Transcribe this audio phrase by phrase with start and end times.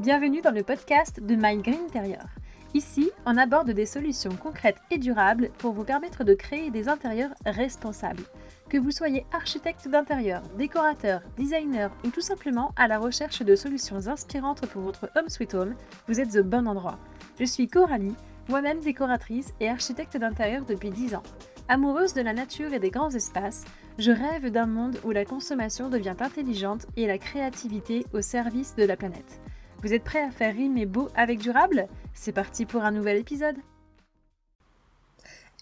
[0.00, 2.24] Bienvenue dans le podcast de My Green Interior.
[2.72, 7.34] Ici, on aborde des solutions concrètes et durables pour vous permettre de créer des intérieurs
[7.44, 8.22] responsables.
[8.70, 14.08] Que vous soyez architecte d'intérieur, décorateur, designer ou tout simplement à la recherche de solutions
[14.08, 15.74] inspirantes pour votre home sweet home,
[16.08, 16.98] vous êtes au bon endroit.
[17.38, 18.16] Je suis Coralie,
[18.48, 21.22] moi-même décoratrice et architecte d'intérieur depuis 10 ans.
[21.68, 23.66] Amoureuse de la nature et des grands espaces,
[23.98, 28.84] je rêve d'un monde où la consommation devient intelligente et la créativité au service de
[28.84, 29.42] la planète.
[29.82, 31.86] Vous êtes prêts à faire rimer beau avec durable?
[32.12, 33.56] C'est parti pour un nouvel épisode.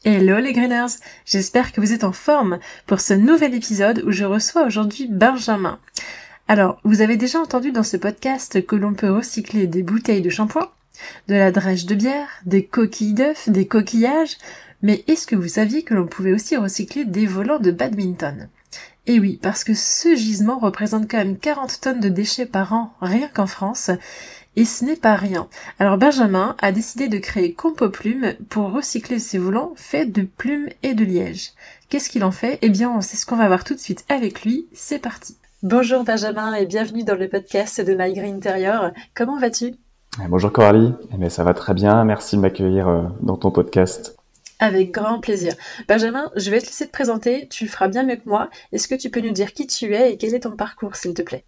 [0.04, 4.24] Hello les Greeners J'espère que vous êtes en forme pour ce nouvel épisode où je
[4.24, 5.78] reçois aujourd'hui Benjamin.
[6.48, 10.30] Alors, vous avez déjà entendu dans ce podcast que l'on peut recycler des bouteilles de
[10.30, 10.70] shampoing,
[11.28, 14.36] de la drèche de bière, des coquilles d'œufs, des coquillages,
[14.82, 18.48] mais est-ce que vous saviez que l'on pouvait aussi recycler des volants de badminton?
[19.10, 22.92] Eh oui, parce que ce gisement représente quand même 40 tonnes de déchets par an,
[23.00, 23.90] rien qu'en France,
[24.54, 25.48] et ce n'est pas rien.
[25.78, 30.68] Alors Benjamin a décidé de créer Compo Plume pour recycler ses volants faits de plumes
[30.82, 31.52] et de liège.
[31.88, 32.58] Qu'est-ce qu'il en fait?
[32.60, 34.66] Eh bien, c'est ce qu'on va voir tout de suite avec lui.
[34.74, 35.38] C'est parti.
[35.62, 38.90] Bonjour Benjamin et bienvenue dans le podcast de My Green Interior.
[39.14, 39.74] Comment vas-tu?
[40.28, 42.04] Bonjour Coralie, eh ça va très bien.
[42.04, 44.17] Merci de m'accueillir euh, dans ton podcast.
[44.60, 45.54] Avec grand plaisir.
[45.88, 48.50] Benjamin, je vais te laisser te présenter, tu le feras bien mieux que moi.
[48.72, 51.14] Est-ce que tu peux nous dire qui tu es et quel est ton parcours, s'il
[51.14, 51.44] te plaît?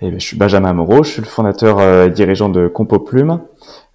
[0.00, 2.98] Eh bien, je suis Benjamin Moreau, je suis le fondateur euh, et dirigeant de Compo
[2.98, 3.40] Plume.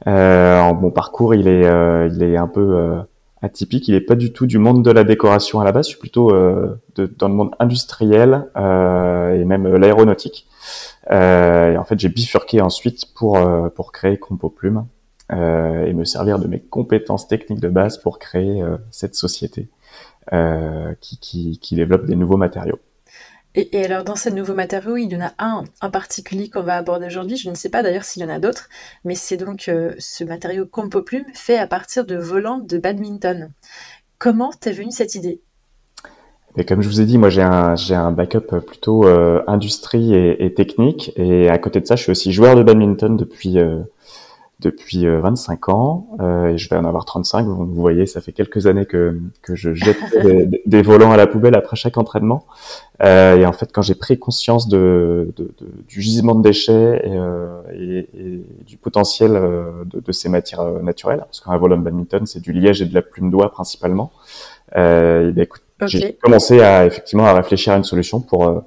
[0.08, 3.02] Euh, mon parcours, il est, euh, il est un peu euh,
[3.42, 3.88] atypique.
[3.90, 5.88] Il n'est pas du tout du monde de la décoration à la base.
[5.88, 10.48] Je suis plutôt de, dans le monde industriel et même l'aéronautique.
[11.12, 13.38] et en fait, j'ai bifurqué ensuite pour
[13.76, 14.86] pour créer Compo Plume.
[15.32, 19.70] Euh, et me servir de mes compétences techniques de base pour créer euh, cette société
[20.34, 22.80] euh, qui, qui, qui, développe des nouveaux matériaux.
[23.54, 26.64] Et, et, alors dans ces nouveaux matériaux, il y en a un en particulier qu'on
[26.64, 27.38] va aborder aujourd'hui.
[27.38, 28.70] Je ne sais pas d'ailleurs s'il y en a d'autres,
[29.06, 33.52] mais c'est donc ce matériau Compoplume fait à partir de volants de badminton.
[34.18, 35.42] Comment t'es venue cette idée?
[36.58, 40.16] Et comme je vous ai dit, moi j'ai un, j'ai un backup plutôt euh, industrie
[40.16, 41.12] et, et, technique.
[41.16, 43.80] Et à côté de ça, je suis aussi joueur de badminton depuis euh,
[44.60, 47.46] depuis 25 euh, ans euh, et je vais en avoir 35.
[47.46, 51.18] Vous, vous, voyez, ça fait quelques années que, que je jette des, des, volants à
[51.18, 52.46] la poubelle après chaque entraînement.
[53.02, 57.02] Euh, et en fait, quand j'ai pris conscience de, de, de, du gisement de déchets
[57.06, 61.78] et, euh, et, et du potentiel euh, de, de, ces matières naturelles, parce qu'un volant
[61.78, 64.12] de badminton, c'est du liège et de la plume d'oie principalement,
[64.76, 68.64] euh, et bien, écoute, j'ai commencé à effectivement à réfléchir à une solution pour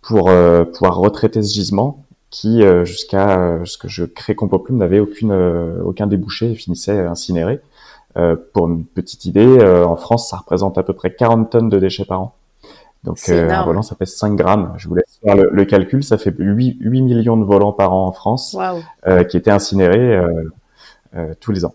[0.00, 0.30] pour
[0.72, 5.32] pouvoir retraiter ce gisement qui euh, jusqu'à euh, ce que je crée Compoplume n'avait aucune
[5.32, 7.60] euh, aucun débouché et finissait incinéré.
[8.52, 12.04] pour une petite idée, en France, ça représente à peu près 40 tonnes de déchets
[12.04, 12.34] par an.
[13.04, 14.74] Donc un volant, ça pèse 5 grammes.
[14.76, 18.08] Je vous laisse faire le, calcul, ça fait 8, 8, millions de volants par an
[18.08, 18.56] en France
[19.30, 20.20] qui étaient incinérés
[21.38, 21.74] tous les ans.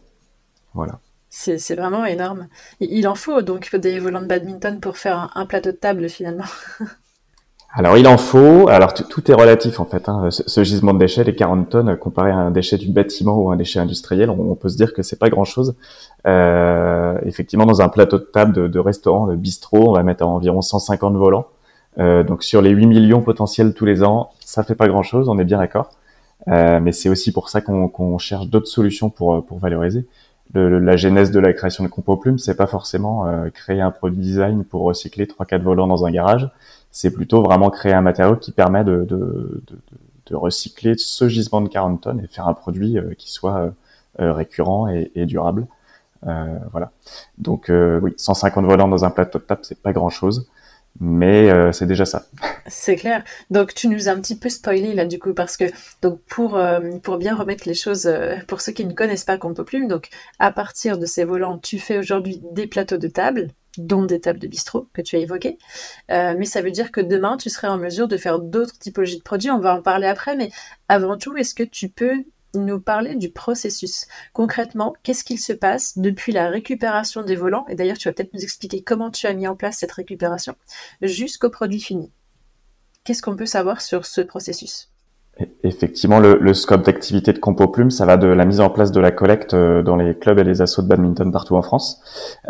[0.73, 0.99] Voilà.
[1.29, 2.47] C'est vraiment énorme.
[2.81, 6.43] Il en faut donc des volants de badminton pour faire un plateau de table finalement.
[7.75, 10.07] Alors il en faut, alors tout est relatif en fait.
[10.07, 10.29] Hein.
[10.29, 13.55] Ce, gisement de déchets, les 40 tonnes, comparé à un déchet du bâtiment ou un
[13.55, 15.75] déchet industriel, on, peut se dire que c'est pas grand-chose.
[16.27, 20.61] Euh, effectivement, dans un plateau de table de, restaurant, de bistrot, on va mettre environ
[20.61, 21.47] 150 volants.
[21.97, 25.39] Euh, donc sur les 8 millions potentiels tous les ans, ça fait pas grand-chose, on
[25.39, 25.89] est bien d'accord.
[26.49, 30.05] Euh, mais c'est aussi pour ça qu'on cherche d'autres solutions pour, pour valoriser.
[30.53, 33.91] Le, la genèse de la création de Compo Plume, c'est pas forcément euh, créer un
[33.91, 36.49] produit design pour recycler 3-4 volants dans un garage
[36.93, 39.63] c'est plutôt vraiment créer un matériau qui permet de, de,
[40.27, 43.69] de, recycler ce gisement de 40 tonnes et faire un produit euh, qui soit euh,
[44.21, 45.65] euh, récurrent et, durable.
[46.27, 46.91] Euh, voilà.
[47.39, 50.47] Donc oui, 150 volants dans un plateau de table, c'est pas grand chose,
[51.03, 52.25] mais c'est déjà ça.
[52.67, 53.23] C'est clair.
[53.49, 55.65] Donc tu nous as un petit peu spoilé là du coup parce que
[56.01, 56.59] donc pour
[57.03, 58.09] pour bien remettre les choses
[58.47, 60.09] pour ceux qui ne connaissent pas Compo Plume, donc
[60.39, 64.39] à partir de ces volants, tu fais aujourd'hui des plateaux de table dont des tables
[64.39, 65.57] de bistrot que tu as évoquées.
[66.11, 69.17] Euh, mais ça veut dire que demain, tu serais en mesure de faire d'autres typologies
[69.17, 69.51] de produits.
[69.51, 70.51] On va en parler après, mais
[70.89, 72.23] avant tout, est-ce que tu peux
[72.55, 77.65] nous parler du processus Concrètement, qu'est-ce qu'il se passe depuis la récupération des volants?
[77.69, 80.55] Et d'ailleurs, tu vas peut-être nous expliquer comment tu as mis en place cette récupération
[81.01, 82.11] jusqu'au produit fini.
[83.03, 84.89] Qu'est-ce qu'on peut savoir sur ce processus?
[85.63, 88.99] Effectivement, le, scope d'activité de Compo Plume, ça va de la mise en place de
[88.99, 92.01] la collecte euh, dans les clubs et les assauts de badminton partout en France,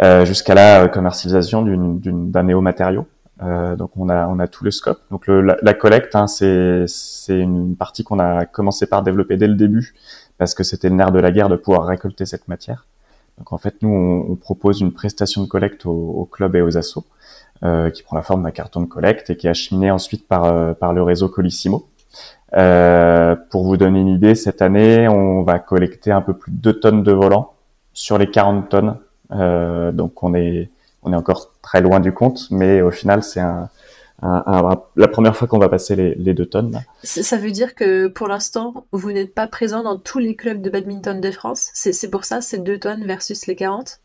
[0.01, 3.07] euh, jusqu'à la commercialisation d'un néo-matériau.
[3.41, 5.01] Euh, donc on a on a tout le scope.
[5.09, 9.47] Donc le, la, collecte, hein, c'est c'est une partie qu'on a commencé par développer dès
[9.47, 9.95] le début
[10.37, 12.85] parce que c'était le nerf de la guerre de pouvoir récolter cette matière.
[13.39, 16.61] Donc en fait, nous on, on propose une prestation de collecte aux, aux clubs et
[16.61, 17.05] aux assos
[17.63, 20.75] euh, qui prend la forme d'un carton de collecte et qui est acheminé ensuite par
[20.75, 21.89] par le réseau Colissimo
[22.51, 26.79] pour vous donner une idée, cette année, on va collecter un peu plus de 2
[26.79, 27.53] tonnes de volants
[27.93, 28.97] sur les 40 tonnes.
[29.95, 30.69] donc on est
[31.03, 33.69] on est encore très loin du compte, mais au final, c'est un,
[34.95, 36.83] la première fois qu'on va passer les, deux tonnes.
[37.03, 40.69] Ça veut dire que pour l'instant, vous n'êtes pas présent dans tous les clubs de
[40.69, 41.69] badminton de France.
[41.73, 43.99] C'est pour ça, c'est deux tonnes versus les 40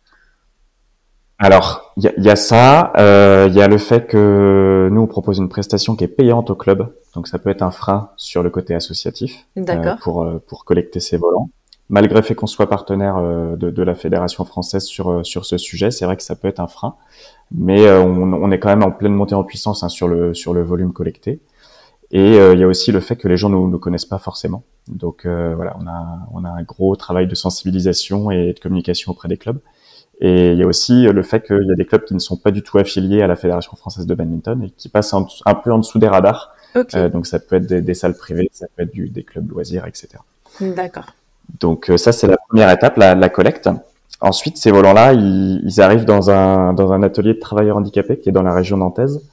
[1.41, 5.39] alors, il y, a, ça, il euh, y a le fait que nous on propose
[5.39, 8.51] une prestation qui est payante au club, donc ça peut être un frein sur le
[8.51, 11.49] côté associatif euh, pour euh, pour collecter ces volants
[11.89, 15.47] malgré le fait qu'on soit partenaire euh, de, de, la fédération française sur euh, sur
[15.47, 16.97] ce sujet, c'est vrai que ça peut être un frein,
[17.51, 20.35] mais euh, on, on, est quand même en pleine montée en puissance hein, sur le
[20.35, 21.41] sur le volume collecté.
[22.11, 24.63] Et il y a aussi le fait que les gens ne nous, connaissent pas forcément.
[24.87, 29.29] Donc voilà, on a on a un gros travail de sensibilisation et de communication auprès
[29.29, 29.61] des clubs.
[30.19, 32.39] Et il y a aussi le fait qu'il y a des clubs qui ne sont
[32.39, 35.27] pas du tout affiliés à la fédération française de badminton et qui passent un,
[35.63, 36.55] peu en dessous des radars.
[37.13, 39.85] donc ça peut être des, des, salles privées, ça peut être du, des clubs loisirs,
[39.85, 40.09] etc.
[40.63, 41.13] D'accord.
[41.61, 43.69] Donc euh, ça, c'est la première étape, la, la collecte.
[44.21, 48.29] Ensuite, ces volants-là, ils, ils, arrivent dans un, dans un atelier de travailleurs handicapés qui
[48.29, 49.29] est dans la région nantaise,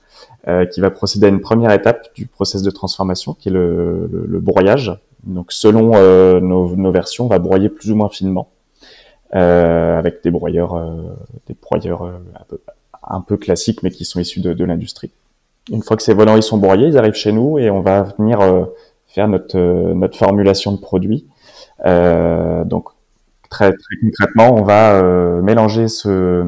[0.47, 4.07] euh, qui va procéder à une première étape du process de transformation, qui est le,
[4.27, 4.95] le, broyage.
[5.23, 8.49] Donc, selon euh, nos, nos, versions, on va broyer plus ou moins finement,
[9.33, 11.01] euh, avec des broyeurs, euh,
[11.47, 12.59] des broyeurs un peu,
[13.01, 15.09] un, peu, classiques, mais qui sont issus de, de l'industrie.
[15.71, 18.03] Une fois que ces volants ils sont broyés, ils arrivent chez nous et on va
[18.19, 18.37] venir
[19.07, 21.34] faire notre, notre formulation de produit euh,
[21.83, 22.89] donc
[23.49, 26.45] très, très concrètement, on va euh, mélanger ce,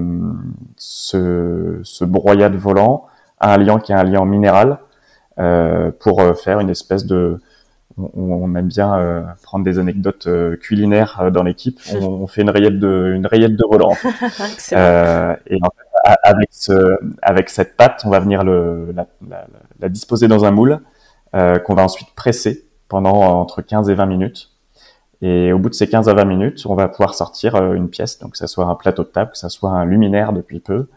[0.75, 3.05] ce, ce broyat de volant
[3.39, 4.79] à un liant qui est un liant minéral
[5.39, 7.39] euh, pour faire une espèce de
[7.97, 11.79] on, aime bien euh, prendre des anecdotes euh, culinaires dans l'équipe.
[11.99, 13.93] On, fait une rayette de une rayette de volant.
[14.73, 19.47] euh, et en fait, avec ce avec cette pâte, on va venir le la, la,
[19.79, 20.79] la disposer dans un moule
[21.33, 24.49] qu'on va ensuite presser pendant entre 15 et 20 minutes.
[25.21, 27.89] Et au bout de ces 15 à 20 minutes, on va pouvoir sortir euh, une
[27.89, 30.59] pièce, donc que ça soit un plateau de table, que ça soit un luminaire depuis
[30.59, 30.87] peu,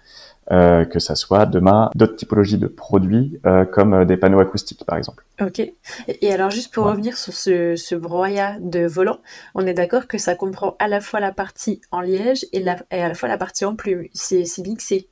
[0.51, 4.99] euh, que ça soit demain d'autres typologies de produits euh, comme des panneaux acoustiques par
[4.99, 5.25] exemple.
[5.41, 5.63] Ok.
[6.09, 9.21] Et alors juste pour revenir sur ce, ce broyat de volant,
[9.55, 12.77] on est d'accord que ça comprend à la fois la partie en liège et, la,
[12.91, 14.07] et à la fois la partie en plume.
[14.13, 15.09] C'est mixé.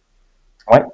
[0.71, 0.85] Ouais,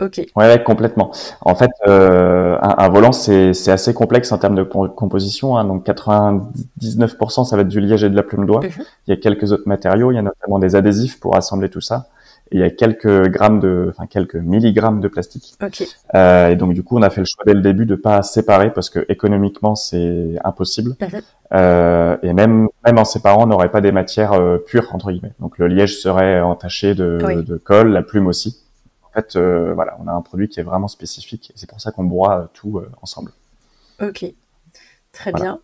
[0.00, 0.20] Ok.
[0.36, 1.10] Ouais, complètement.
[1.40, 5.56] En fait, euh, un, volant, c'est assez complexe en termes de composition.
[5.56, 5.64] Hein.
[5.64, 8.60] Donc, 99%, ça va être du liège et de la plume d'oie.
[8.60, 8.84] Mhm.
[9.06, 10.12] Il y a quelques autres matériaux.
[10.12, 12.08] Il y a notamment des adhésifs pour assembler tout ça.
[12.52, 15.54] Et il y a quelques grammes de, enfin quelques milligrammes de plastique.
[15.60, 15.86] Okay.
[16.14, 18.22] Euh, et donc, du coup, on a fait le choix dès le début de pas
[18.22, 20.94] séparer parce que économiquement, c'est impossible.
[21.00, 21.20] Mhm.
[21.54, 25.32] Euh, et même même en séparant, on n'aurait pas des matières euh, pures entre guillemets.
[25.40, 28.65] Donc, le liège serait entaché de, de colle, la plume aussi
[29.16, 31.90] fait, euh, voilà, on a un produit qui est vraiment spécifique et c'est pour ça
[31.90, 33.32] qu'on broie euh, tout euh, ensemble.
[34.00, 34.24] Ok,
[35.12, 35.60] très bien.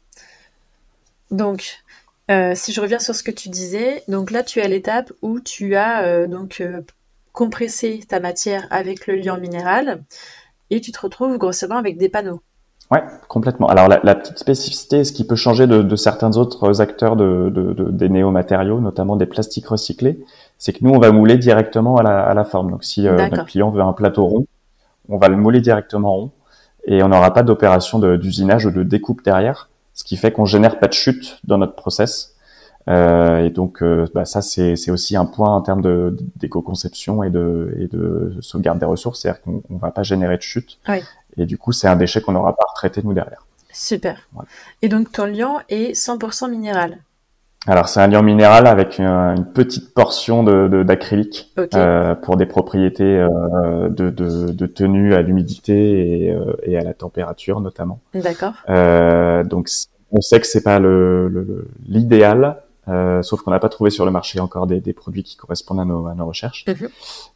[1.30, 1.82] Donc,
[2.54, 5.38] si je reviens sur ce que tu disais, donc là, tu es à l'étape où
[5.40, 6.62] tu as donc
[7.32, 10.02] compressé ta matière avec le liant minéral
[10.70, 12.40] et tu te retrouves grossièrement avec des panneaux.
[12.90, 13.68] Ouais, complètement.
[13.68, 17.50] Alors la, petite spécificité, ce qui peut changer de, certains autres acteurs de,
[17.90, 20.22] des néomatériaux, notamment des plastiques recyclés,
[20.62, 22.70] c'est que nous on va mouler directement à la, à la forme.
[22.70, 24.46] Donc si euh, notre client veut un plateau rond,
[25.08, 26.30] on va le mouler directement rond
[26.84, 30.78] et on n'aura pas d'opération d'usinage ou de découpe derrière, ce qui fait qu'on génère
[30.78, 32.36] pas de chute dans notre process.
[32.88, 35.82] Euh, et donc, euh, bah, ça, c'est aussi un point en termes
[36.36, 40.42] d'éco-conception et de, et de sauvegarde des ressources, c'est-à-dire qu'on ne va pas générer de
[40.42, 40.78] chute.
[40.88, 40.98] Oui.
[41.36, 43.46] Et du coup, c'est un déchet qu'on n'aura pas retraité nous derrière.
[43.72, 44.28] Super.
[44.80, 46.98] Et donc ton liant est 100% minéral
[47.66, 53.04] alors c'est un liant minéral avec une, petite portion d'acrylique de, euh, pour des propriétés
[53.04, 58.00] euh, de, de, de, tenue à l'humidité et, euh, et, à la température notamment.
[58.14, 58.54] D'accord.
[58.68, 59.68] Euh, donc
[60.10, 60.80] on sait que c'est pas
[61.86, 65.36] l'idéal, euh, sauf qu'on n'a pas trouvé sur le marché encore des, des, produits qui
[65.36, 66.64] correspondent à nos, à nos recherches.
[66.66, 66.88] Mhm.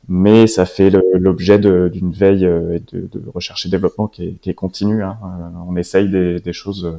[0.08, 4.50] Mais ça fait l'objet d'une veille euh, de, de, recherche et développement qui est, qui
[4.50, 5.04] est continue.
[5.04, 5.16] Hein.
[5.22, 6.92] Euh, on essaye des, des choses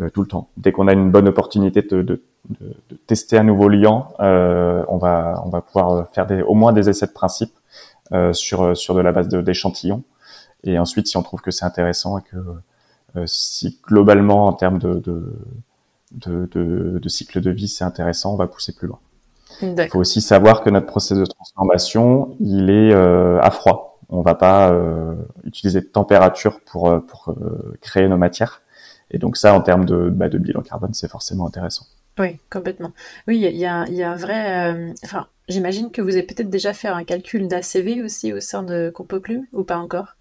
[0.00, 0.48] euh, tout le temps.
[0.56, 4.98] Dès qu'on a une bonne opportunité de, de, de, de tester un nouveau liant, on
[4.98, 7.52] va on va pouvoir faire des, au moins des essais de principe
[8.32, 10.02] sur sur de la base d'échantillons.
[10.64, 12.36] Et ensuite, si on trouve que c'est intéressant et que
[13.26, 15.32] si globalement en termes de, de
[16.12, 18.98] de, de, cycle de vie, c'est intéressant, on va pousser plus loin.
[19.62, 23.98] Il faut aussi savoir que notre processus de transformation, il est euh, à froid.
[24.08, 25.14] On va pas euh,
[25.44, 28.62] utiliser de température pour, euh, pour euh, créer nos matières.
[29.10, 31.86] Et donc ça, en termes de, bah, de bilan carbone, c'est forcément intéressant.
[32.18, 32.92] Oui, complètement.
[33.26, 34.72] Oui, il y a, y a un vrai...
[34.72, 38.62] Euh, enfin, j'imagine que vous avez peut-être déjà fait un calcul d'ACV aussi au sein
[38.62, 40.16] de Compoclume, ou pas encore?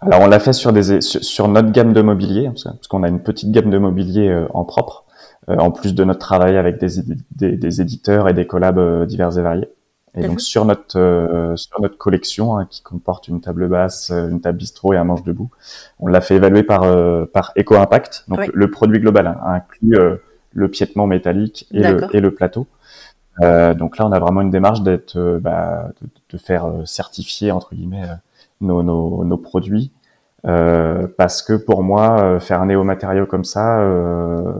[0.00, 3.22] Alors on l'a fait sur, des, sur, notre gamme de mobilier, parce qu'on a une
[3.22, 5.04] petite gamme de mobilier en propre,
[5.46, 6.88] en plus de notre travail avec des,
[7.36, 9.68] des, des éditeurs et des collabs divers et variés.
[10.16, 14.28] Et donc sur notre euh, sur notre collection hein, qui comporte une table basse, euh,
[14.28, 15.50] une table bistrot et un manche debout,
[16.00, 18.24] on l'a fait évaluer par euh, par Eco Impact.
[18.26, 19.96] Donc le produit global hein, inclut
[20.52, 22.66] le piétement métallique et le et le plateau.
[23.40, 28.08] donc là, on a vraiment une démarche d'être bah, de, de, faire certifier entre guillemets
[28.60, 29.92] nos, nos, nos produits.
[30.42, 33.82] parce que pour moi, faire un néo-matériau comme ça,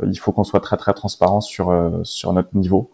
[0.06, 2.90] il faut qu'on soit très très transparent sur sur notre niveau.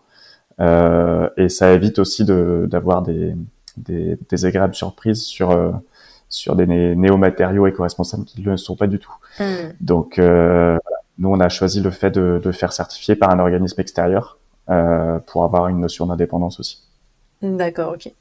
[0.61, 3.35] Euh, et ça évite aussi d'avoir des,
[3.77, 5.71] des, des, agréables surprises sur euh,
[6.29, 9.15] sur des néo-matériaux éco-responsables qui ne le sont pas du tout.
[9.39, 9.73] Hmm.
[9.81, 10.79] Donc, euh,
[11.19, 15.19] nous, on a choisi le fait de, de faire certifier par un organisme extérieur euh,
[15.21, 16.83] pour avoir une notion d'indépendance aussi.
[17.43, 18.13] D'accord, ok.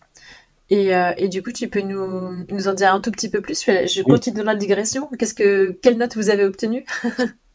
[0.70, 3.42] Et, euh, et, du coup, tu peux nous, nous en dire un tout petit peu
[3.42, 3.64] plus?
[3.66, 5.10] Je continue dans la digression.
[5.20, 6.86] Qu'est-ce que, quelle note vous avez obtenue?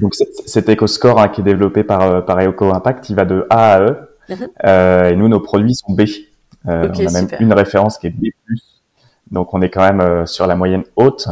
[0.00, 3.46] Donc cet EcoScore hein, qui est développé par, euh, par Eco Impact, il va de
[3.50, 3.96] A à E.
[4.28, 4.48] Mhm.
[4.64, 6.02] euh, et nous, nos produits sont B.
[6.66, 8.30] Euh, on a même une référence qui est B+.
[9.30, 11.28] Donc on est quand même sur la moyenne haute.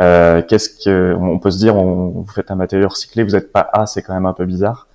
[0.00, 3.52] Euh, Qu'est-ce que on peut se dire on, Vous faites un matériau recyclé, vous n'êtes
[3.52, 4.88] pas A, c'est quand même un peu bizarre.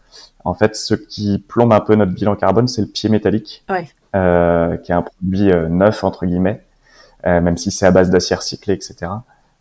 [0.44, 3.88] En fait, ce qui plombe un peu notre bilan carbone, c'est le pied métallique, ouais.
[4.16, 6.64] euh, qui est un produit neuf entre guillemets,
[7.26, 9.10] même si c'est à base d'acier recyclé, etc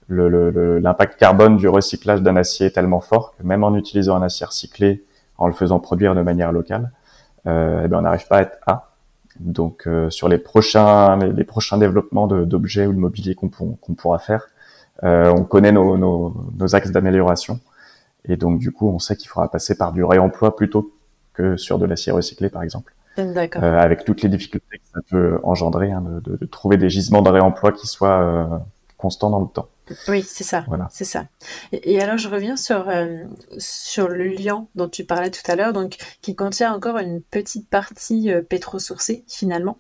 [0.09, 4.23] l'impact le, carbone du recyclage d'un acier est tellement fort que même en utilisant un
[4.23, 5.05] acier recyclé,
[5.39, 6.93] en le faisant produire de manière locale,
[7.47, 8.91] euh, eh ben on n'arrive pas à être A.
[9.41, 14.19] Donc euh, sur les prochains les, prochains développements d'objets ou de mobilier qu'on qu'on pourra
[14.19, 14.47] faire, euh,
[15.03, 17.61] on connaît nos, nos, nos axes d'amélioration
[18.29, 20.93] et donc du coup on sait qu'il faudra passer par du réemploi plutôt
[21.35, 22.95] que sur de l'acier recyclé par exemple.
[23.63, 27.23] Euh, avec toutes les difficultés que ça peut engendrer hein, de, de, trouver des gisements
[27.23, 28.59] de réemploi qui soient euh,
[28.99, 29.69] constants dans le temps.
[30.09, 30.65] Oui, c'est ça.
[30.67, 30.89] Voilà.
[30.91, 31.27] C'est ça.
[31.73, 33.25] Et, alors, je reviens sur, euh,
[33.59, 37.69] sur le liant dont tu parlais tout à l'heure, donc qui contient encore une petite
[37.69, 39.79] partie euh, pétro-sourcée, finalement.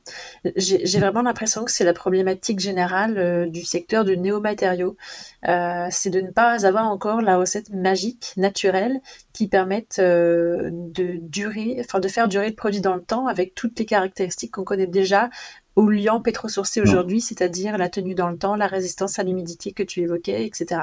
[0.57, 4.97] J'ai vraiment l'impression que c'est la problématique générale euh, du secteur du néomatériau.
[5.43, 9.01] c'est de ne pas avoir encore la recette magique, naturelle,
[9.33, 13.79] qui permette de durer, enfin de faire durer le produit dans le temps avec toutes
[13.79, 15.31] les caractéristiques qu'on connaît déjà
[15.77, 19.83] au liant pétrosourcé aujourd'hui, c'est-à-dire la tenue dans le temps, la résistance à l'humidité que
[19.83, 20.83] tu évoquais, etc.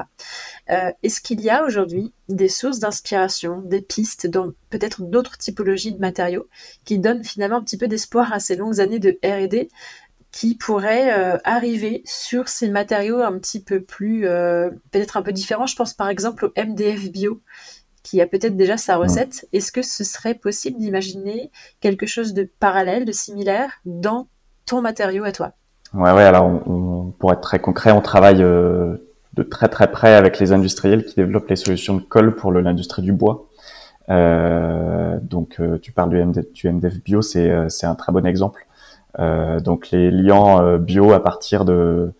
[0.70, 5.92] Euh, est-ce qu'il y a aujourd'hui des sources d'inspiration, des pistes dans peut-être d'autres typologies
[5.92, 6.48] de matériaux
[6.84, 9.68] qui donnent finalement un petit peu d'espoir à ces longues années de R&D
[10.30, 15.32] qui pourraient euh, arriver sur ces matériaux un petit peu plus, euh, peut-être un peu
[15.32, 15.66] différents?
[15.66, 17.42] Je pense par exemple au MDF bio,
[18.04, 19.48] qui a peut-être déjà sa recette.
[19.52, 24.28] Est-ce que ce serait possible d'imaginer quelque chose de parallèle, de similaire dans
[24.66, 25.52] ton matériau à toi
[25.94, 26.24] Ouais, ouais.
[26.24, 28.96] Alors, on, pour être très concret, on travaille euh,
[29.34, 33.02] de très très près avec les industriels qui développent les solutions de colle pour l'industrie
[33.02, 33.46] du bois.
[34.10, 37.48] Euh, donc, euh, tu parles du, MDF, du MDF bio, c'est
[37.84, 38.66] un très bon exemple.
[39.18, 42.12] donc, les liants bio à partir de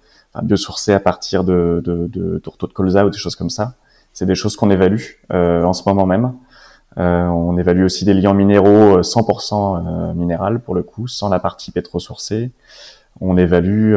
[0.42, 3.74] biosourcés à partir de, de tourteaux de colza ou des choses comme ça,
[4.12, 6.32] c'est des choses qu'on évalue en ce moment même.
[6.98, 11.28] Euh, on évalue aussi des liants minéraux 100% euh, euh, minéral pour le coup, sans
[11.28, 12.50] la partie pétro-sourcée.
[13.20, 13.94] On évalue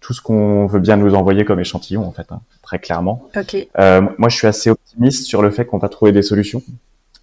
[0.00, 3.26] tout ce qu'on veut bien nous envoyer comme échantillon en fait, hein, très clairement.
[3.34, 3.70] Okay.
[3.74, 6.62] moi, je suis assez optimiste sur le fait qu'on va trouver des solutions.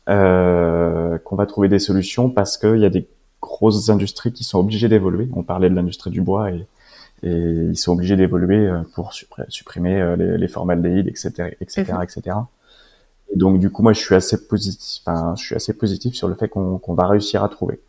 [0.07, 3.07] qu'on va trouver des solutions parce qu'il y a des
[3.39, 5.29] grosses industries qui sont obligées d'évoluer.
[5.35, 6.65] On parlait de l'industrie du bois et,
[7.21, 9.13] et ils sont obligés d'évoluer pour
[9.49, 12.35] supprimer les, les formaldéhydes, etc., etc., etc.
[13.33, 15.01] Et donc du coup, moi, je suis assez positif.
[15.05, 17.81] Enfin, je suis assez positif sur le fait qu'on va réussir à trouver.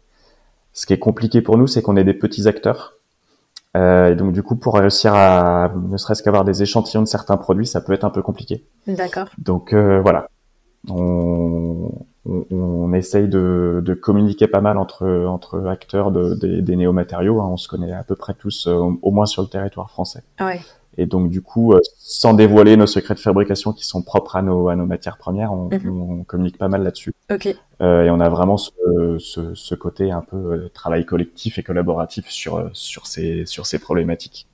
[0.72, 2.94] Ce qui est compliqué pour nous, c'est qu'on est des petits acteurs.
[3.76, 7.36] Euh, et donc du coup, pour réussir à ne serait-ce qu'avoir des échantillons de certains
[7.36, 8.64] produits, ça peut être un peu compliqué.
[8.86, 9.28] D'accord.
[9.38, 10.28] Donc euh, voilà,
[10.88, 11.90] on,
[12.24, 17.40] on, on essaye de, de, communiquer pas mal entre entre acteurs de, des, des néomatériaux.
[17.40, 17.48] Hein.
[17.50, 20.22] On se connaît à peu près tous, euh, au moins sur le territoire français.
[20.40, 20.60] Ouais.
[20.98, 24.42] Et donc du coup, euh, sans dévoiler nos secrets de fabrication qui sont propres à
[24.42, 26.20] nos, à nos matières premières, on, mhm.
[26.20, 27.12] on communique pas mal là-dessus.
[27.30, 27.56] Okay.
[27.80, 28.70] Euh, et on a vraiment ce,
[29.18, 33.78] ce, ce côté un peu euh, travail collectif et collaboratif sur, sur, ces, sur ces
[33.78, 34.46] problématiques.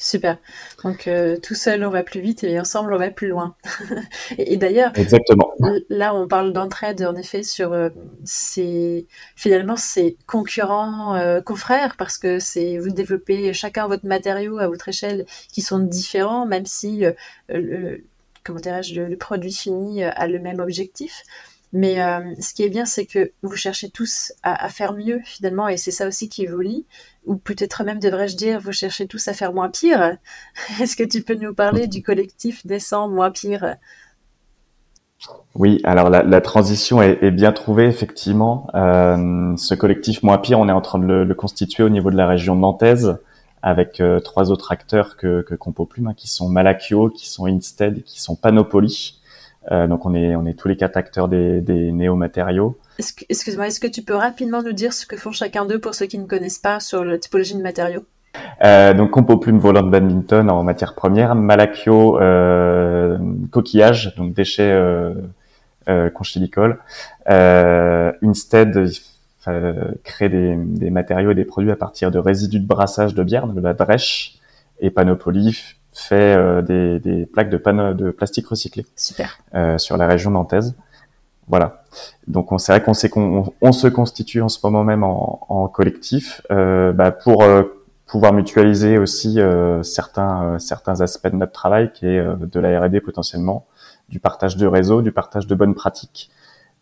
[0.00, 0.38] Super.
[0.84, 3.56] Donc euh, tout seul on va plus vite et ensemble on va plus loin.
[4.38, 5.52] et, d'ailleurs, exactement.
[5.88, 7.88] Là on parle d'entraide en effet sur euh,
[8.22, 14.68] ces finalement ces concurrents euh, confrères parce que c'est vous développez chacun votre matériau à
[14.68, 17.04] votre échelle qui sont différents même si
[17.48, 18.04] le,
[18.44, 21.24] comment dirais-je le, produit fini a le même objectif.
[21.72, 25.68] Mais euh, ce qui est bien, c'est que vous cherchez tous à, faire mieux finalement,
[25.68, 26.86] et c'est ça aussi qui vous lie.
[27.26, 30.16] Ou peut-être même devrais-je dire, vous cherchez tous à faire moins pire.
[30.80, 33.76] Est-ce que tu peux nous parler du collectif Descend moins pire?
[35.54, 38.68] Oui, alors la, transition est, bien trouvée effectivement.
[38.74, 42.16] Euh, ce collectif Moins Pire, on est en train de le, constituer au niveau de
[42.16, 43.18] la région nantaise
[43.60, 48.04] avec euh, trois autres acteurs que, que Compoplume, hein, qui sont Malakio, qui sont Instead
[48.04, 49.17] qui sont Panopoli.
[49.70, 52.78] Euh, donc on est on est tous les quatre acteurs des, des néomatériaux.
[53.28, 56.06] Excuse-moi, est-ce que tu peux rapidement nous dire ce que font chacun d'eux pour ceux
[56.06, 58.04] qui ne connaissent pas sur la typologie de matériaux?
[58.64, 63.18] Euh, donc compo plume volant de badminton en matière première, Malakio euh,
[63.50, 65.14] coquillage, donc déchets euh,
[65.88, 66.78] euh, conchilicoles.
[67.26, 68.90] Instead
[70.04, 73.46] crée des, des, matériaux et des produits à partir de résidus de brassage de bière,
[73.46, 74.38] de la drèche,
[74.80, 79.38] et Panoply fait euh, des, des, plaques de, panneaux de plastique recyclé Super.
[79.54, 80.74] Euh, sur la région nantaise.
[81.48, 81.82] Voilà.
[82.26, 85.46] Donc on c'est vrai qu'on sait qu'on on se constitue en ce moment même en,
[85.48, 87.62] en collectif euh, bah, pour euh,
[88.06, 93.00] pouvoir mutualiser aussi euh, certains certains aspects de notre travail, qui est de la R&D
[93.00, 93.66] potentiellement,
[94.08, 96.30] du partage de réseaux, du partage de bonnes pratiques,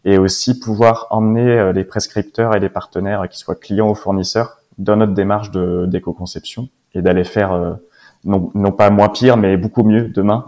[0.05, 4.97] et aussi pouvoir emmener les prescripteurs et les partenaires, qui soient clients ou fournisseurs, dans
[4.97, 7.79] notre démarche de d'éco-conception et d'aller faire
[8.27, 10.45] non, non, pas moins pire, mais beaucoup mieux demain.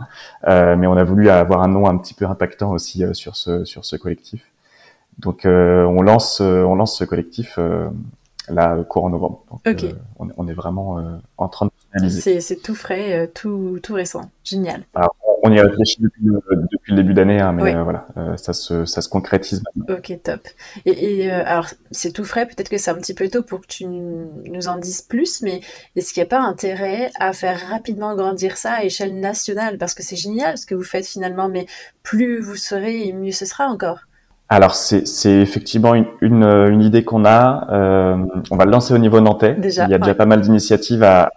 [0.46, 3.36] Euh, mais on a voulu avoir un nom un petit peu impactant aussi euh, sur
[3.36, 4.44] ce sur ce collectif.
[5.18, 7.58] Donc euh, on lance on lance ce collectif
[8.48, 9.42] là courant novembre.
[9.64, 9.84] Donc,
[10.18, 11.00] on, on, est vraiment
[11.36, 12.40] en train de finaliser.
[12.40, 14.30] C'est tout frais, tout tout récent.
[14.44, 14.84] Génial.
[14.94, 16.40] Alors, on y réfléchit depuis le,
[16.72, 19.96] depuis le début d'année, hein, mais euh, voilà, euh, ça, se, ça se concrétise maintenant.
[19.96, 20.40] Ok, top.
[20.84, 23.60] Et, et euh, alors, c'est tout frais, peut-être que c'est un petit peu tôt pour
[23.60, 25.60] que tu nous en dises plus, mais
[25.96, 29.78] est-ce qu'il n'y a pas intérêt à faire rapidement grandir ça à échelle nationale?
[29.78, 31.66] Parce que c'est génial ce que vous faites finalement, mais
[32.02, 34.00] plus vous serez, mieux ce sera encore.
[34.50, 37.68] Alors c'est effectivement une, une, une idée qu'on a.
[37.70, 38.16] Euh,
[38.50, 39.54] on va le lancer au niveau nantais.
[39.54, 41.30] Déjà, Il y a déjà pas mal d'initiatives à,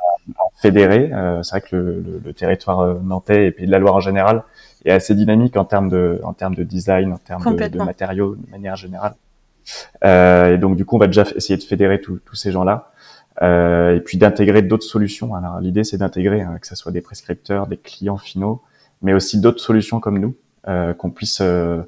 [0.55, 1.11] fédéré.
[1.13, 3.99] Euh, c'est vrai que le, le, territoire euh, nantais et Pays de la Loire en
[3.99, 4.43] général
[4.85, 8.35] est assez dynamique en termes de, en termes de design, en termes de, de, matériaux
[8.35, 9.15] de manière générale.
[10.03, 12.91] Euh, et donc du coup, on va déjà essayer de fédérer tous ces gens-là.
[13.41, 15.33] Euh, et puis d'intégrer d'autres solutions.
[15.35, 18.61] Alors l'idée, c'est d'intégrer hein, que ce soit des prescripteurs, des clients finaux,
[19.01, 20.35] mais aussi d'autres solutions comme nous,
[20.67, 21.81] euh, qu'on puisse euh,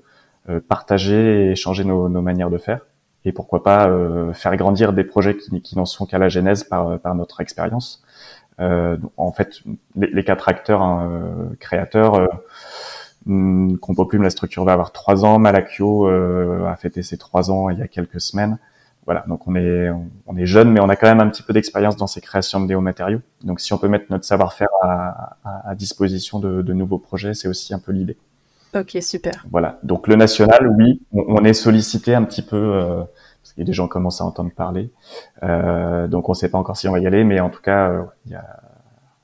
[0.67, 2.79] partager et échanger nos, nos, manières de faire.
[3.25, 3.89] Et pourquoi pas
[4.33, 8.03] faire grandir des projets qui, qui n'en sont qu'à la genèse par, par notre expérience.
[8.59, 9.61] Euh, en fait,
[9.95, 12.27] les, quatre acteurs hein, euh, créateurs, euh,
[13.25, 15.39] hmm, Compo Plume, la structure va avoir trois ans.
[15.39, 18.57] Malakio a fêté ses trois ans il y a quelques semaines.
[19.05, 19.89] Voilà, donc on est
[20.27, 22.61] on est jeune, mais on a quand même un petit peu d'expérience dans ces créations
[22.61, 23.19] de néomatériaux.
[23.43, 27.49] Donc si on peut mettre notre savoir-faire à, à, disposition de, de nouveaux projets, c'est
[27.49, 28.15] aussi un peu l'idée.
[28.73, 29.45] Ok, super.
[29.51, 29.77] Voilà.
[29.83, 33.03] Donc le national, oui, on, on est sollicité un petit peu euh,
[33.43, 34.89] parce que des gens commencent à entendre parler.
[35.43, 37.61] Euh, donc on ne sait pas encore si on va y aller, mais en tout
[37.61, 38.37] cas, euh,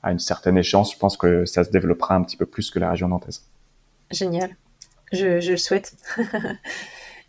[0.02, 2.78] à une certaine échéance, je pense que ça se développera un petit peu plus que
[2.78, 3.46] la région nantaise.
[4.10, 4.50] Génial,
[5.12, 5.96] je, le souhaite.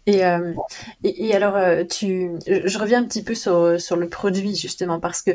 [0.07, 0.55] Et, euh,
[1.03, 5.31] et, alors, tu, je reviens un petit peu sur, le produit justement parce que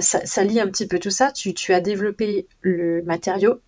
[0.00, 1.30] ça, lie un petit peu tout ça.
[1.32, 3.60] Tu as développé le matériau,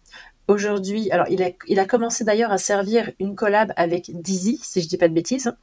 [0.48, 4.82] Aujourd'hui, alors il a, il a commencé d'ailleurs à servir une collab avec Dizzy, si
[4.82, 5.54] je dis pas de bêtises.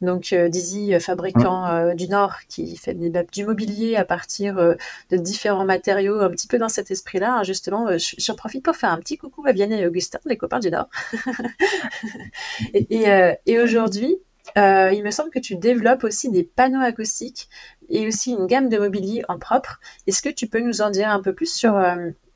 [0.00, 5.16] Donc euh, Dizzy, euh, fabricant euh, du Nord, qui fait du mobilier à partir de
[5.16, 7.36] différents matériaux, un petit peu dans cet esprit-là.
[7.36, 10.58] Hein, justement, j'en profite pour faire un petit coucou à Vianney et Augustin, les copains
[10.58, 10.88] du Nord.
[12.74, 13.06] et,
[13.46, 14.16] et, aujourd'hui,
[14.56, 17.48] il me semble que tu développes aussi des panneaux acoustiques
[17.88, 19.78] et aussi une gamme de mobilier en propre.
[20.08, 21.80] Est-ce que tu peux nous en dire un peu plus sur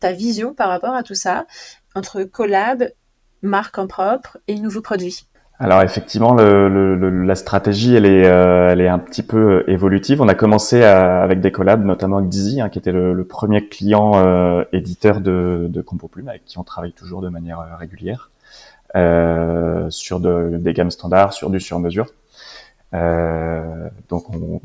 [0.00, 1.46] ta vision par rapport à tout ça
[1.98, 2.90] entre collab,
[3.42, 5.28] marque en propre et nouveaux produits
[5.60, 10.22] alors effectivement, le, la stratégie, elle est, euh, elle est un petit peu euh, évolutive.
[10.22, 14.12] On a commencé avec des collabs, notamment avec Dizzy, hein, qui était le, premier client
[14.14, 18.30] euh, éditeur de, de Compo Plume, avec qui on travaille toujours de manière régulière,
[19.90, 22.06] sur des gammes standards, sur du sur-mesure.
[22.92, 24.60] donc on,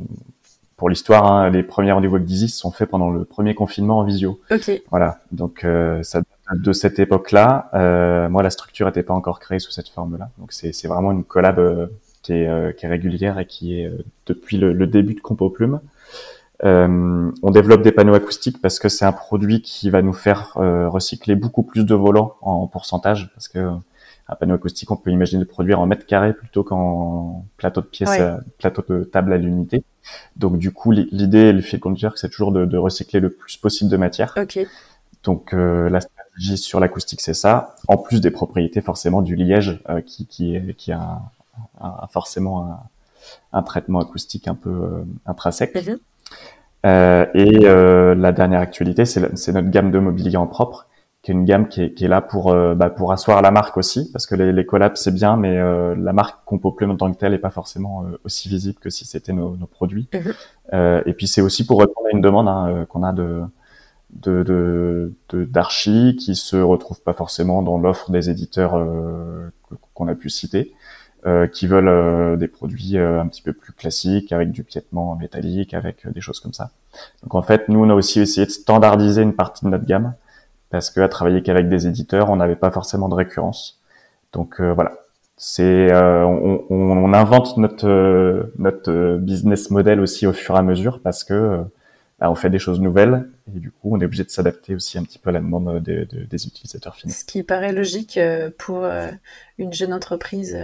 [0.78, 4.00] pour l'histoire, hein, les premiers rendez-vous avec Dizzy se sont faits pendant le premier confinement
[4.00, 4.39] en visio.
[4.52, 4.69] Ok.
[4.91, 5.65] Voilà, donc
[6.04, 10.29] ça de cette époque-là, euh, moi la structure n'était pas encore créée sous cette forme-là.
[10.38, 11.88] Donc c'est vraiment une collab euh,
[12.21, 13.91] qui, est, euh, qui, est, régulière et qui est
[14.25, 15.79] depuis le, le, début de Compo Plume.
[16.62, 21.36] on développe des panneaux acoustiques parce que c'est un produit qui va nous faire recycler
[21.36, 23.69] beaucoup plus de volants en pourcentage parce que
[24.29, 27.88] un panneau acoustique, on peut imaginer le produire en mètres carrés plutôt qu'en plateau de
[27.88, 28.21] pièces,
[28.58, 29.84] plateau de table à l'unité.
[30.38, 33.89] Donc du coup, l'idée, le fil conducteur, c'est toujours de, de, recycler le plus possible
[33.89, 34.34] de matière.
[34.38, 34.67] Okay.
[35.23, 35.99] Donc euh, la
[36.34, 37.76] stratégie sur l'acoustique, c'est ça.
[37.88, 41.22] En plus des propriétés forcément du liège euh, qui, qui, est, qui a
[41.80, 42.80] a, forcément
[43.52, 45.76] un, traitement acoustique un peu euh, intrinsèque.
[45.76, 46.00] Mhm.
[46.86, 50.88] Euh, et euh, la dernière actualité, c'est notre gamme de mobilier en propre,
[51.22, 53.52] qui est une gamme qui est, qui est là pour euh, bah, pour asseoir la
[53.52, 56.98] marque aussi, parce que les, les collabs c'est bien, mais euh, la marque Compoplume en
[56.98, 60.10] tant que telle est pas forcément aussi visible que si c'était nos, nos, produits.
[60.13, 61.04] Mhm.
[61.06, 63.43] et puis c'est aussi pour répondre à une demande hein, qu'on a de
[64.13, 68.71] de d'archi qui se retrouvent pas forcément dans l'offre des éditeurs
[69.93, 70.73] qu'on a pu citer.
[71.26, 75.15] Euh, qui veulent euh, des produits euh, un petit peu plus classiques, avec du piétement
[75.15, 76.71] métallique, avec des choses comme ça.
[77.21, 80.15] Donc en fait, nous, on a aussi essayé de standardiser une partie de notre gamme,
[80.69, 83.80] parce qu'à travailler qu'avec des éditeurs, on n'avait pas forcément de récurrence.
[84.34, 84.93] Donc voilà,
[85.38, 91.23] c'est on, on, invente notre notre business model aussi au fur et à mesure, parce
[91.23, 91.63] que
[92.30, 95.04] on fait des choses nouvelles et du coup on est obligé de s'adapter aussi un
[95.04, 97.14] petit peu à la demande des, des utilisateurs finaux.
[97.14, 98.20] Ce qui paraît logique
[98.58, 98.86] pour
[99.58, 100.58] une jeune entreprise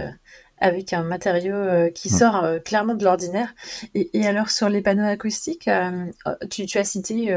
[0.60, 2.18] avec un matériau euh, qui hmm.
[2.18, 3.54] sort euh, clairement de l'ordinaire.
[3.94, 6.06] Et, alors sur les panneaux acoustiques, euh,
[6.50, 7.34] tu, as cité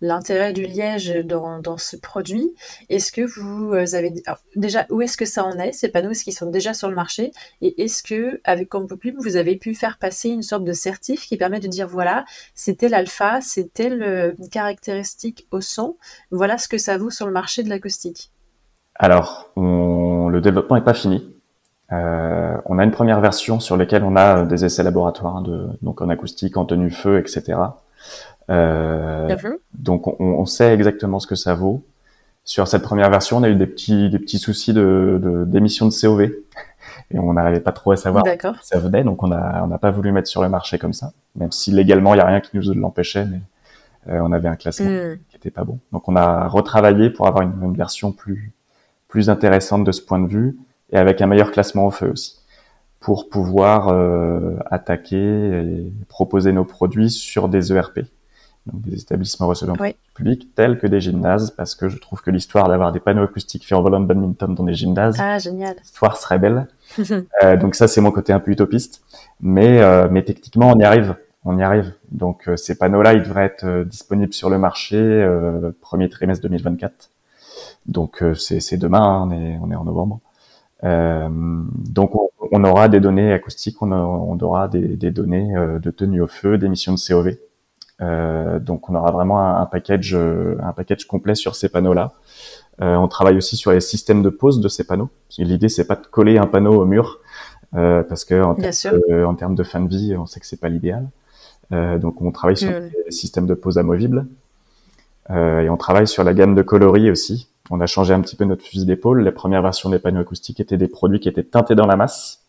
[0.00, 2.54] l'intérêt du liège dans, ce produit.
[2.88, 4.12] Est-ce que vous avez
[4.56, 5.72] déjà où est-ce que ça en est?
[5.72, 7.32] Ces panneaux Est-ce qu'ils sont déjà sur le marché?
[7.60, 11.60] Et est-ce que avec vous avez pu faire passer une sorte de certif qui permet
[11.60, 15.96] de dire voilà c'était l'alpha, c'était une caractéristique au son,
[16.30, 18.30] voilà ce que ça vaut sur le marché de l'acoustique?
[18.94, 21.34] Alors le développement n'est pas fini.
[21.92, 26.00] Euh, on a une première version sur laquelle on a des essais laboratoires, de, donc
[26.00, 27.58] en acoustique, en tenue feu, etc.
[28.50, 29.34] Euh,
[29.72, 31.84] donc on, on, sait exactement ce que ça vaut.
[32.44, 35.92] Sur cette première version, on a eu des petits, des petits soucis de d'émission de,
[35.92, 36.22] COV
[37.10, 39.78] et on n'arrivait pas trop à savoir ce ça venait, donc on n'a on a
[39.78, 42.40] pas voulu mettre sur le marché comme ça, même si légalement il y a rien
[42.40, 43.40] qui nous l'empêchait, mais
[44.08, 45.18] euh, on avait un classement hmm.
[45.30, 45.78] qui était pas bon.
[45.92, 48.52] Donc on a retravaillé pour avoir une, une version plus
[49.08, 50.58] plus intéressante de ce point de vue
[50.90, 52.40] et avec un meilleur classement au feu aussi,
[53.00, 58.00] pour pouvoir euh, attaquer et proposer nos produits sur des ERP,
[58.66, 59.74] donc des établissements recevant
[60.14, 63.66] public tels que des gymnases, parce que je trouve que l'histoire d'avoir des panneaux acoustiques
[63.66, 65.76] faits en volant de badminton dans des gymnases, ah, génial.
[65.80, 66.68] l'histoire serait belle.
[67.42, 69.02] euh, donc ça, c'est mon côté un peu utopiste,
[69.40, 71.16] mais euh, mais techniquement, on y arrive.
[71.44, 71.92] On y arrive.
[72.10, 75.26] Donc euh, ces panneaux-là, ils devraient être euh, disponibles sur le marché
[75.80, 77.10] premier trimestre 2024.
[77.86, 80.20] Donc c'est demain, hein, on est on est en novembre.
[80.84, 82.12] Euh, donc
[82.52, 86.92] on, aura des données acoustiques, on, aura des, données euh, de tenue au feu, d'émissions
[86.92, 87.36] de COV.
[88.00, 92.12] Euh, donc on aura vraiment un, package, un package complet sur ces panneaux-là.
[92.80, 95.10] on travaille aussi sur les systèmes de pose de ces panneaux.
[95.38, 97.20] L'idée c'est pas de coller un panneau au mur,
[97.72, 101.06] parce que en, termes de fin de vie, on sait que c'est pas l'idéal.
[101.70, 104.26] donc on travaille sur les systèmes de pose amovibles
[105.30, 108.44] et on travaille sur la gamme de coloris aussi on a changé un petit peu
[108.44, 109.22] notre fusil d'épaule.
[109.22, 112.42] Les premières versions des panneaux acoustiques étaient des produits qui étaient teintés dans la masse.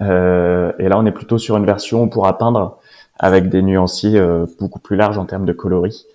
[0.00, 2.78] Euh, et là, on est plutôt sur une version où on pourra peindre
[3.18, 6.06] avec des nuanciers euh, beaucoup plus larges en termes de coloris.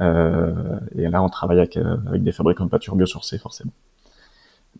[0.00, 0.52] Euh,
[0.96, 3.72] et là, on travaille avec, avec des fabricants de peinture biosourcés, forcément.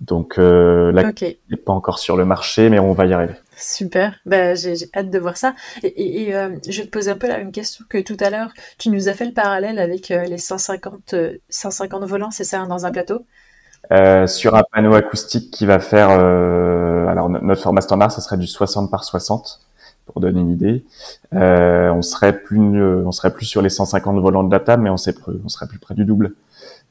[0.00, 1.38] Donc euh, là, okay.
[1.50, 3.34] n'est pas encore sur le marché, mais on va y arriver.
[3.56, 5.54] Super, bah, j'ai hâte de voir ça.
[5.82, 8.50] Et, euh, je vais te poser un peu la même question que tout à l'heure.
[8.78, 11.14] Tu nous as fait le parallèle avec euh, les 150,
[11.48, 13.24] 150 volants, c'est ça, dans un plateau?
[14.26, 16.10] Sur un panneau acoustique qui va faire...
[16.10, 19.60] alors notre format standard, ça serait du 60 par 60
[20.06, 20.84] pour donner une idée.
[21.32, 24.96] on serait plus, on serait plus sur les 150 volants de la table, mais on,
[24.96, 26.34] sait, on serait plus près du double.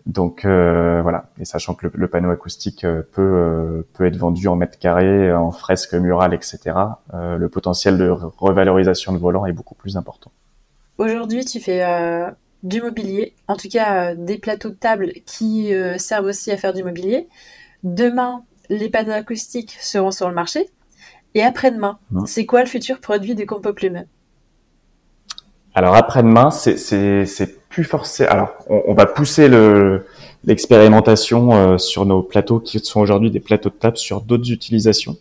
[0.05, 4.47] Donc euh, voilà, et sachant que le, panneau acoustique euh, peut euh, peut être vendu
[4.47, 6.75] en mètres carrés, en fresque murale, etc.
[7.13, 10.31] le potentiel de revalorisation de volant est beaucoup plus important.
[10.97, 11.83] Aujourd'hui, tu fais
[12.63, 16.83] du mobilier, en tout cas des plateaux de table qui servent aussi à faire du
[16.83, 17.27] mobilier.
[17.83, 20.69] Demain, les panneaux acoustiques seront sur le marché.
[21.33, 22.25] Et après-demain, mmh.
[22.25, 24.05] c'est quoi le futur produit du Compo Plume
[25.73, 28.25] alors après-demain, c'est plus forcé.
[28.25, 30.05] Alors on, va pousser le
[30.43, 35.17] l'expérimentation euh, sur nos plateaux qui sont aujourd'hui des plateaux de table sur d'autres utilisations.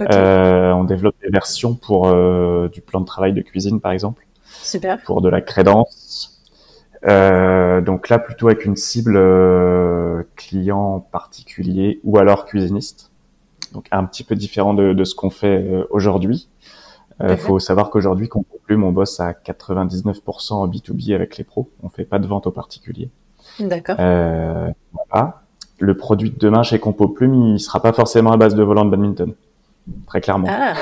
[0.00, 4.26] Euh, on développe des versions pour euh, du plan de travail de cuisine par exemple.
[4.62, 5.02] Super.
[5.04, 6.38] Pour de la crédence.
[7.02, 9.18] donc là plutôt avec une cible
[10.36, 13.07] client particulier ou alors cuisiniste.
[13.72, 16.48] Donc un petit peu différent de, de ce qu'on fait aujourd'hui.
[17.20, 21.70] Il faut savoir qu'aujourd'hui, qu'on Plume, on bosse à 99% en B2B avec les pros.
[21.82, 23.08] On fait pas de vente aux particuliers.
[23.58, 23.96] D'accord.
[23.98, 25.40] Euh, voilà.
[25.78, 28.84] Le produit de demain chez Compo Plume, il sera pas forcément à base de volant
[28.84, 29.32] de badminton.
[30.06, 30.48] Très clairement.
[30.50, 30.74] Ah.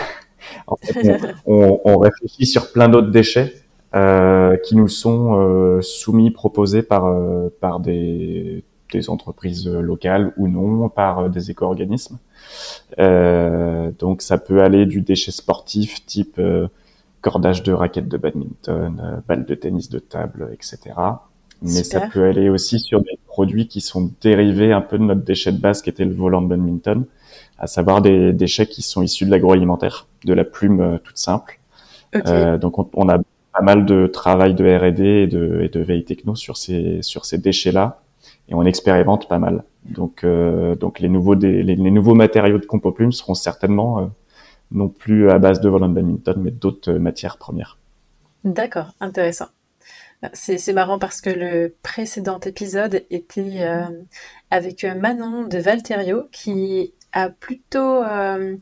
[0.66, 3.55] en fait, on, on, réfléchit sur plein d'autres déchets
[3.94, 10.49] euh, qui nous sont euh, soumis, proposés par, euh, par des des entreprises locales ou
[10.49, 12.18] non, par des éco-organismes.
[12.99, 16.40] donc ça peut aller du déchet sportif type
[17.20, 20.94] cordage de raquettes de badminton, balles de tennis de table, etc.
[21.62, 25.22] Mais ça peut aller aussi sur des produits qui sont dérivés un peu de notre
[25.22, 27.05] déchet de base qui était le volant de badminton,
[27.59, 31.59] à savoir des déchets qui sont issus de l'agroalimentaire, de la plume toute simple.
[32.14, 33.18] Euh, donc on, on, a
[33.53, 37.25] pas mal de travail de R&D et de, et de veille techno sur ces sur
[37.25, 38.01] ces déchets-là
[38.48, 39.64] et on expérimente pas mal.
[39.85, 44.06] Donc euh, les nouveaux les, nouveaux matériaux de Compoplume seront certainement euh,
[44.72, 47.78] non plus à base de volant de badminton mais d'autres matières premières.
[48.44, 49.46] D'accord, intéressant.
[50.32, 53.85] C'est marrant parce que le précédent épisode était euh,
[54.50, 58.56] avec Manon de Valterio qui a plutôt euh,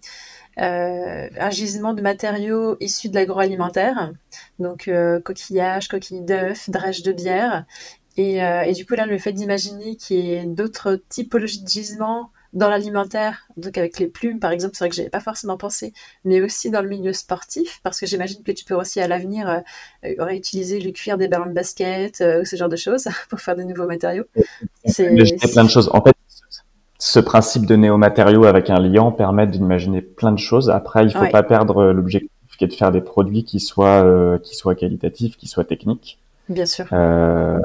[0.60, 4.12] euh, un gisement de matériaux issus de l'agroalimentaire,
[4.60, 7.64] donc euh, coquillages, coquilles d'œufs, drèches de bière.
[8.16, 11.68] Et, euh, et, du coup, là, le fait d'imaginer qu'il y ait d'autres typologies de
[11.68, 15.56] gisements dans l'alimentaire, donc avec les plumes, par exemple, c'est vrai que j'avais pas forcément
[15.56, 15.92] pensé,
[16.24, 19.48] mais aussi dans le milieu sportif, parce que j'imagine que tu peux aussi à l'avenir
[19.48, 23.56] euh, réutiliser le cuir des ballons de basket, euh, ce genre de choses, pour faire
[23.56, 24.24] de nouveaux matériaux.
[24.86, 25.12] C'est
[25.52, 25.90] plein de choses.
[25.92, 26.14] En fait,
[26.98, 30.70] ce principe de néomatériaux avec un liant permet d'imaginer plein de choses.
[30.70, 34.38] Après, il faut pas perdre l'objectif qui est de faire des produits qui soient euh,
[34.38, 36.18] qui soient qualitatifs, qui soient techniques.
[36.48, 36.86] Bien sûr.
[36.92, 37.60] Euh,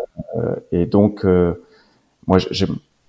[0.71, 1.63] et donc, euh,
[2.27, 2.37] moi,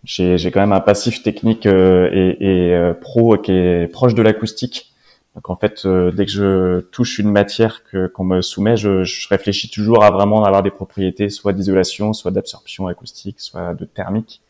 [0.04, 4.22] j'ai quand même un passif technique euh, et, et euh, pro qui est proche de
[4.22, 4.92] l'acoustique.
[5.36, 9.28] Donc en fait, dès que je touche une matière que qu'on me soumet, je, je,
[9.28, 14.42] réfléchis toujours à vraiment avoir des propriétés soit d'isolation, soit d'absorption acoustique, soit de thermique.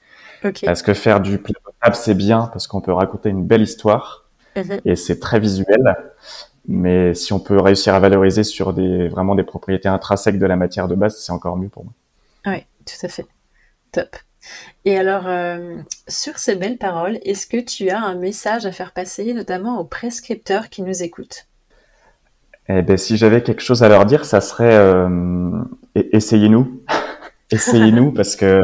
[0.64, 4.24] Parce que faire du playable, c'est bien parce qu'on peut raconter une belle histoire
[4.56, 4.80] mhm.
[4.86, 5.96] et c'est très visuel.
[6.72, 10.54] Mais si on peut réussir à valoriser sur des vraiment des propriétés intrinsèques de la
[10.54, 11.92] matière de base, c'est encore mieux pour moi.
[12.46, 13.26] Oui, tout à fait.
[13.90, 14.16] Top.
[14.84, 18.92] Et alors, euh, sur ces belles paroles, est-ce que tu as un message à faire
[18.92, 21.48] passer, notamment aux prescripteurs qui nous écoutent?
[22.68, 25.50] Eh ben, si j'avais quelque chose à leur dire, ça serait euh,
[25.96, 26.82] essayez-nous,
[27.50, 28.62] essayez-nous, parce que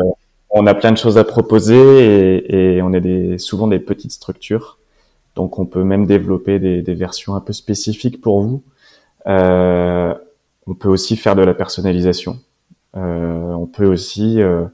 [0.50, 4.12] on a plein de choses à proposer et, et on est des, souvent des petites
[4.12, 4.78] structures.
[5.36, 8.62] Donc on peut même développer des, versions un peu spécifiques pour vous.
[9.26, 10.14] Euh,
[10.66, 12.38] on peut aussi faire de la personnalisation.
[12.96, 14.66] Euh, on peut aussi euh,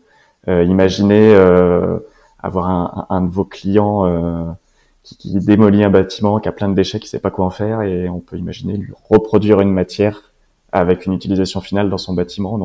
[0.46, 1.34] imaginer
[2.38, 4.56] avoir un, un, de vos clients
[5.02, 7.82] qui, démolit un bâtiment, qui a plein de déchets, qui sait pas quoi en faire,
[7.82, 10.32] et on peut imaginer lui reproduire une matière
[10.70, 12.56] avec une utilisation finale dans son bâtiment.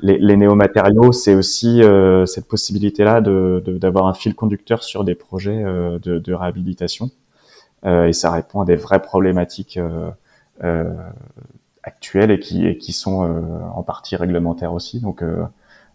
[0.00, 5.14] Les, les néomatériaux, c'est aussi euh, cette possibilité-là de, d'avoir un fil conducteur sur des
[5.14, 7.10] projets euh, de, de, réhabilitation.
[7.84, 9.78] Euh, et ça répond à des vraies problématiques
[11.82, 15.00] actuelles et qui, qui sont en partie réglementaires aussi.
[15.00, 15.22] Donc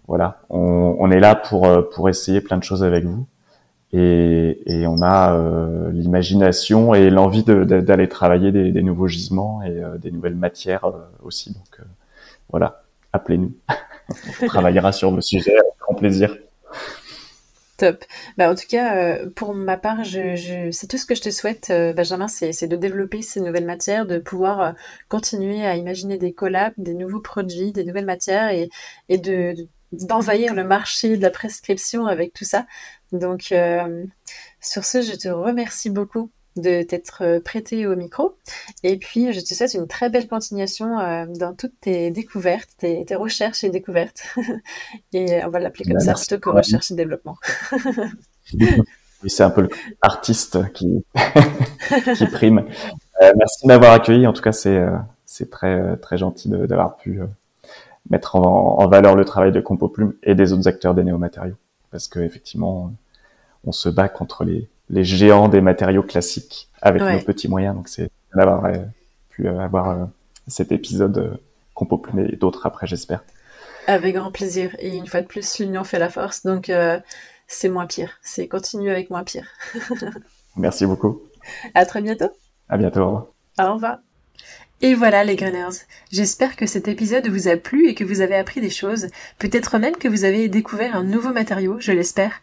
[0.08, 3.26] voilà, on, est là pour, pour essayer plein de choses avec vous.
[3.96, 5.38] Et, et on a
[5.92, 10.90] l'imagination et l'envie d'aller travailler des, des, nouveaux gisements et des nouvelles matières
[11.22, 11.54] aussi.
[11.54, 11.86] Donc
[12.50, 12.83] voilà,
[13.14, 13.54] appelez-nous.
[14.42, 16.38] On travaillera sur vos sujets avec grand plaisir.
[17.78, 18.06] Top.
[18.38, 21.70] Bah, en tout cas, euh, pour ma part, c'est tout ce que je te souhaite,
[21.72, 24.72] euh, Benjamin, c'est, de développer ces nouvelles matières, de pouvoir euh,
[25.10, 28.70] continuer à imaginer des collabs, des nouveaux produits, des nouvelles matières et,
[29.10, 29.56] et de,
[29.92, 32.68] d'envahir le marché de la prescription avec tout ça.
[33.12, 33.54] Donc,
[34.62, 38.38] sur ce, je te remercie beaucoup de t'être euh, prêté au micro.
[38.84, 43.06] Et puis, je te souhaite une très belle continuation euh, dans toutes tes découvertes, tes,
[43.16, 44.24] recherches et découvertes.
[45.14, 47.38] et on va l'appeler comme bah, ça plutôt que recherche et développement.
[48.54, 49.68] oui, c'est un peu
[50.04, 51.04] l'artiste qui,
[52.16, 52.66] qui prime.
[53.22, 54.28] Euh, merci de m'avoir accueilli.
[54.28, 57.20] En tout cas, c'est très très gentil d'avoir pu
[58.10, 61.56] mettre en, en, valeur le travail de Compo Plume et des autres acteurs des néomatériaux.
[61.90, 62.92] Parce que effectivement,
[63.66, 67.76] on se bat contre les les géants des matériaux classiques avec nos petits moyens.
[67.76, 68.74] Donc c'est d'avoir euh,
[69.30, 70.06] pu euh, avoir euh,
[70.48, 71.40] cet épisode
[71.74, 71.98] qu'on peut
[72.30, 73.24] et d'autres après, j'espère.
[73.88, 74.76] Avec grand plaisir.
[74.80, 76.44] Et une fois de plus, l'union fait la force.
[76.44, 76.72] Donc
[77.48, 78.20] c'est moins pire.
[78.22, 79.48] C'est continuer avec moins pire.
[80.56, 81.22] Merci beaucoup.
[81.74, 82.32] À très bientôt.
[82.70, 83.34] À bientôt.
[83.60, 83.98] Au revoir.
[84.86, 88.36] Et voilà les Gunners, j'espère que cet épisode vous a plu et que vous avez
[88.36, 89.08] appris des choses,
[89.40, 92.42] peut-être même que vous avez découvert un nouveau matériau, je l'espère.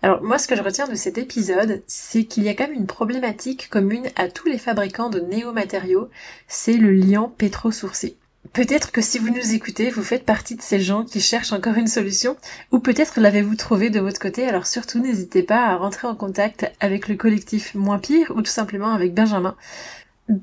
[0.00, 2.78] Alors moi ce que je retiens de cet épisode, c'est qu'il y a quand même
[2.78, 6.08] une problématique commune à tous les fabricants de néomatériaux,
[6.48, 8.16] c'est le liant pétro-sourcé.
[8.54, 11.76] Peut-être que si vous nous écoutez, vous faites partie de ces gens qui cherchent encore
[11.76, 12.36] une solution,
[12.70, 16.70] ou peut-être l'avez-vous trouvé de votre côté, alors surtout n'hésitez pas à rentrer en contact
[16.80, 19.56] avec le collectif Moins Pire, ou tout simplement avec Benjamin.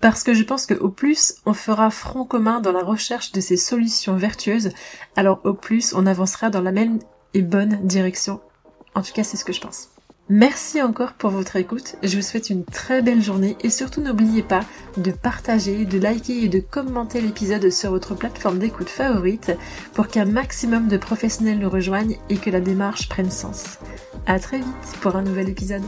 [0.01, 3.57] Parce que je pense qu'au plus on fera front commun dans la recherche de ces
[3.57, 4.71] solutions vertueuses,
[5.15, 6.99] alors au plus on avancera dans la même
[7.33, 8.41] et bonne direction
[8.95, 9.89] En tout cas, c'est ce que je pense.
[10.31, 11.95] Merci encore pour votre écoute.
[12.03, 14.59] Je vous souhaite une très belle journée et surtout n'oubliez pas
[14.97, 19.57] de partager, de liker et de commenter l'épisode sur votre plateforme d'écoute favorite
[19.95, 23.79] pour qu'un maximum de professionnels nous rejoignent et que la démarche prenne sens.
[24.27, 25.81] À très vite pour un nouvel épisode.